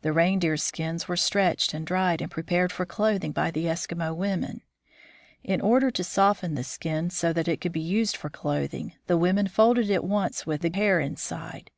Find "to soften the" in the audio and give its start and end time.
5.92-6.64